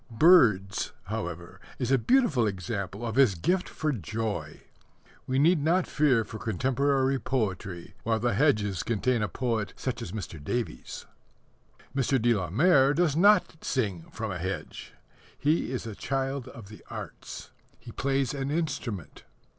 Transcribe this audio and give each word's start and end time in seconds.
Birds, 0.09 0.93
however, 1.03 1.61
is 1.77 1.91
a 1.91 1.97
beautiful 1.99 2.47
example 2.47 3.05
of 3.05 3.17
his 3.17 3.35
gift 3.35 3.69
for 3.69 3.91
joy. 3.91 4.61
We 5.27 5.37
need 5.37 5.63
not 5.63 5.85
fear 5.85 6.23
for 6.23 6.39
contemporary 6.39 7.19
poetry 7.19 7.93
while 8.01 8.19
the 8.19 8.33
hedges 8.33 8.81
contain 8.81 9.21
a 9.21 9.27
poet 9.27 9.73
such 9.75 10.01
as 10.01 10.11
Mr. 10.11 10.43
Davies. 10.43 11.05
Mr. 11.95 12.19
de 12.19 12.33
la 12.33 12.49
Mare 12.49 12.95
does 12.95 13.15
not 13.15 13.63
sing 13.63 14.05
from 14.11 14.31
a 14.31 14.39
hedge. 14.39 14.93
He 15.37 15.71
is 15.71 15.85
a 15.85 15.93
child 15.93 16.47
of 16.47 16.69
the 16.69 16.83
arts. 16.89 17.51
He 17.79 17.91
plays 17.91 18.33
an 18.33 18.49
instrument. 18.49 19.23